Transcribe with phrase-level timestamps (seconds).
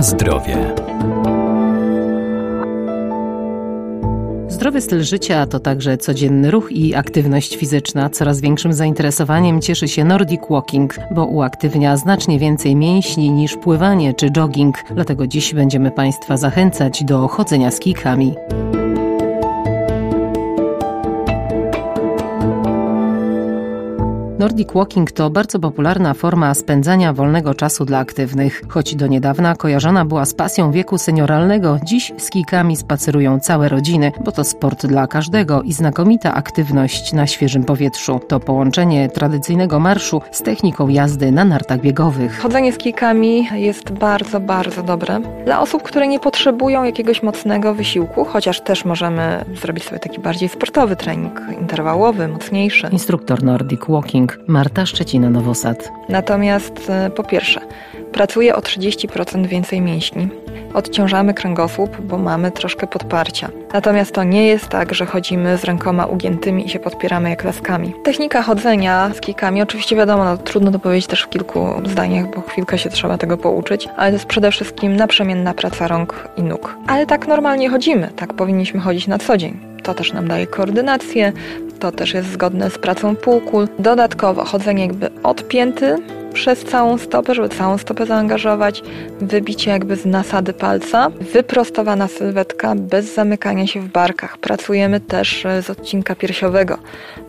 [0.00, 0.74] Zdrowie.
[4.48, 8.10] Zdrowy styl życia to także codzienny ruch i aktywność fizyczna.
[8.10, 14.30] Coraz większym zainteresowaniem cieszy się Nordic Walking, bo uaktywnia znacznie więcej mięśni niż pływanie czy
[14.30, 14.84] jogging.
[14.94, 18.34] Dlatego dziś będziemy Państwa zachęcać do chodzenia z kijkami.
[24.48, 28.62] Nordic Walking to bardzo popularna forma spędzania wolnego czasu dla aktywnych.
[28.68, 34.12] Choć do niedawna kojarzona była z pasją wieku senioralnego, dziś z kijkami spacerują całe rodziny,
[34.24, 38.20] bo to sport dla każdego i znakomita aktywność na świeżym powietrzu.
[38.28, 42.38] To połączenie tradycyjnego marszu z techniką jazdy na nartach biegowych.
[42.38, 45.20] Chodzenie z kijkami jest bardzo, bardzo dobre.
[45.44, 50.48] Dla osób, które nie potrzebują jakiegoś mocnego wysiłku, chociaż też możemy zrobić sobie taki bardziej
[50.48, 52.88] sportowy trening, interwałowy, mocniejszy.
[52.92, 55.88] Instruktor Nordic Walking Marta Szczecina-Nowosad.
[56.08, 57.60] Natomiast e, po pierwsze,
[58.12, 60.28] pracuje o 30% więcej mięśni.
[60.74, 63.48] Odciążamy kręgosłup, bo mamy troszkę podparcia.
[63.72, 67.94] Natomiast to nie jest tak, że chodzimy z rękoma ugiętymi i się podpieramy jak laskami.
[68.04, 72.40] Technika chodzenia z kijkami, oczywiście wiadomo, no, trudno to powiedzieć też w kilku zdaniach, bo
[72.40, 76.76] chwilkę się trzeba tego pouczyć, ale to jest przede wszystkim naprzemienna praca rąk i nóg.
[76.86, 79.77] Ale tak normalnie chodzimy, tak powinniśmy chodzić na co dzień.
[79.88, 81.32] To też nam daje koordynację,
[81.80, 83.68] to też jest zgodne z pracą półkul.
[83.78, 85.96] Dodatkowo chodzenie jakby odpięty
[86.32, 88.82] przez całą stopę, żeby całą stopę zaangażować,
[89.20, 94.38] wybicie jakby z nasady palca, wyprostowana sylwetka bez zamykania się w barkach.
[94.38, 96.78] Pracujemy też e, z odcinka piersiowego,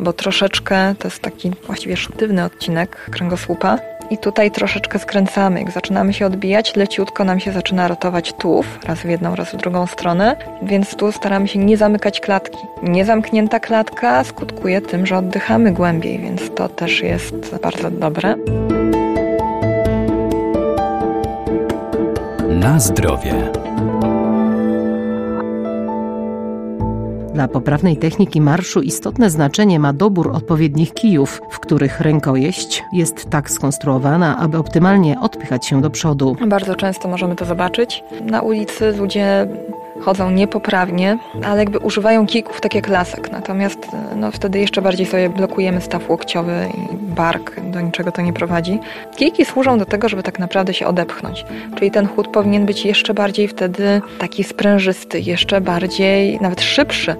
[0.00, 3.78] bo troszeczkę to jest taki właściwie sztywny odcinek kręgosłupa
[4.10, 5.60] i tutaj troszeczkę skręcamy.
[5.60, 9.56] Jak zaczynamy się odbijać, leciutko nam się zaczyna rotować tułów, raz w jedną, raz w
[9.56, 12.58] drugą stronę, więc tu staramy się nie zamykać klatki.
[12.82, 18.34] Niezamknięta klatka skutkuje tym, że oddychamy głębiej, więc to też jest bardzo dobre.
[22.48, 23.34] Na zdrowie.
[27.36, 33.50] Dla poprawnej techniki marszu istotne znaczenie ma dobór odpowiednich kijów, w których rękojeść jest tak
[33.50, 36.36] skonstruowana, aby optymalnie odpychać się do przodu.
[36.46, 38.04] Bardzo często możemy to zobaczyć.
[38.22, 39.48] Na ulicy ludzie
[40.00, 43.32] chodzą niepoprawnie, ale jakby używają kijków tak jak lasek.
[43.32, 43.78] Natomiast
[44.16, 48.78] no, wtedy jeszcze bardziej sobie blokujemy staw łokciowy i bark, do niczego to nie prowadzi.
[49.16, 51.44] Kijki służą do tego, żeby tak naprawdę się odepchnąć.
[51.78, 57.16] Czyli ten chód powinien być jeszcze bardziej wtedy taki sprężysty, jeszcze bardziej, nawet szybszy,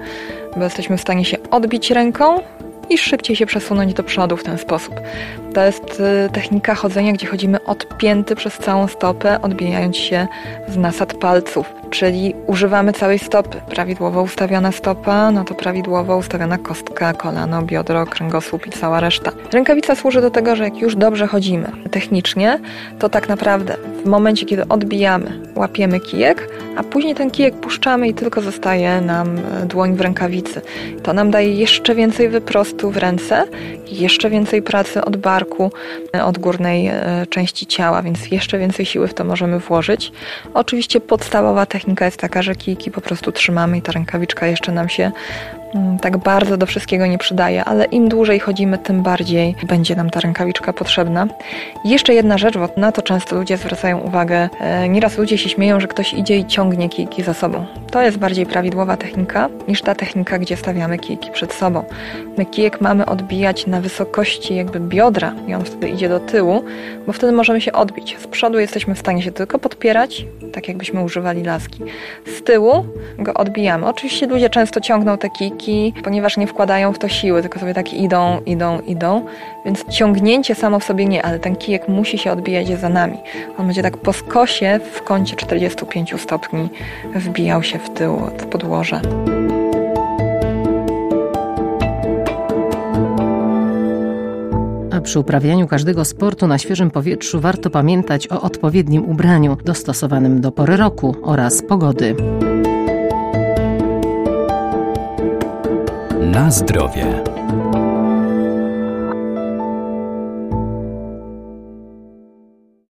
[0.56, 2.40] bo jesteśmy w stanie się odbić ręką,
[2.90, 5.00] i szybciej się przesunąć do przodu w ten sposób.
[5.54, 10.26] To jest y, technika chodzenia, gdzie chodzimy odpięty przez całą stopę, odbijając się
[10.68, 13.60] z nasad palców, czyli używamy całej stopy.
[13.70, 19.32] Prawidłowo ustawiona stopa, no to prawidłowo ustawiona kostka, kolano, biodro, kręgosłup i cała reszta.
[19.52, 22.58] Rękawica służy do tego, że jak już dobrze chodzimy technicznie,
[22.98, 28.14] to tak naprawdę w momencie, kiedy odbijamy, łapiemy kijek, a później ten kijek puszczamy i
[28.14, 30.60] tylko zostaje nam e, dłoń w rękawicy.
[31.02, 32.28] To nam daje jeszcze więcej
[32.76, 33.46] wyprostu w ręce,
[33.86, 35.70] jeszcze więcej pracy od barku,
[36.14, 40.12] e, od górnej e, części ciała, więc jeszcze więcej siły w to możemy włożyć.
[40.54, 44.88] Oczywiście podstawowa technika jest taka, że kijki po prostu trzymamy i ta rękawiczka jeszcze nam
[44.88, 45.12] się
[46.00, 50.20] tak bardzo do wszystkiego nie przydaje, ale im dłużej chodzimy, tym bardziej będzie nam ta
[50.20, 51.26] rękawiczka potrzebna.
[51.84, 54.48] Jeszcze jedna rzecz, bo na to często ludzie zwracają uwagę.
[54.60, 57.66] E, nieraz ludzie się śmieją, że ktoś idzie i ciągnie kijki za sobą.
[57.90, 61.84] To jest bardziej prawidłowa technika niż ta technika, gdzie stawiamy kijki przed sobą.
[62.38, 66.64] My kijek mamy odbijać na wysokości jakby biodra i on wtedy idzie do tyłu,
[67.06, 68.16] bo wtedy możemy się odbić.
[68.18, 70.26] Z przodu jesteśmy w stanie się tylko podpierać,
[70.56, 71.82] tak jakbyśmy używali laski.
[72.26, 72.86] Z tyłu
[73.18, 73.86] go odbijamy.
[73.86, 77.94] Oczywiście ludzie często ciągną te kijki ponieważ nie wkładają w to siły, tylko sobie tak
[77.94, 79.26] idą, idą, idą.
[79.64, 83.18] Więc ciągnięcie samo w sobie nie, ale ten kijek musi się odbijać za nami.
[83.58, 86.68] On będzie tak po skosie w kącie 45 stopni
[87.14, 89.00] wbijał się w tył, w podłoże.
[95.06, 100.76] Przy uprawianiu każdego sportu na świeżym powietrzu warto pamiętać o odpowiednim ubraniu dostosowanym do pory
[100.76, 102.16] roku oraz pogody.
[106.20, 107.22] Na zdrowie.